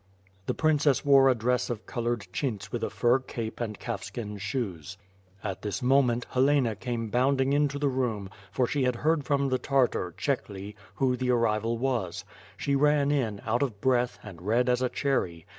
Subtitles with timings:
[0.47, 4.39] The princess wore a dress of colored chintz with a fur cape and calf skin
[4.39, 4.97] shoes.
[5.43, 9.59] At this moment, Helena came boundinsr into the room, for she had heard from the
[9.59, 12.25] Tartar, Chekhly, who the arrival was.
[12.57, 15.45] She ran in, out of breath, and red as a cherry.